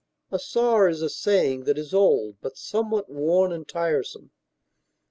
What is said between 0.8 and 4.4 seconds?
is a saying that is old, but somewhat worn and tiresome.